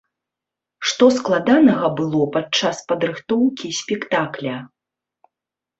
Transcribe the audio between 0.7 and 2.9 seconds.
Што складанага было падчас